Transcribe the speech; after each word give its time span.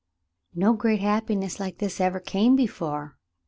'* 0.31 0.55
No 0.63 0.73
great 0.73 0.99
happiness 0.99 1.59
Hke 1.59 1.77
this 1.77 2.01
ever 2.01 2.19
came 2.19 2.55
before. 2.55 3.19